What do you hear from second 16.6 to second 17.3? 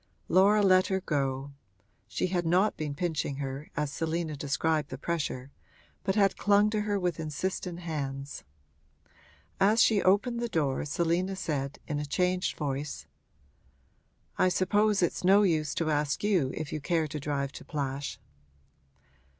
you care to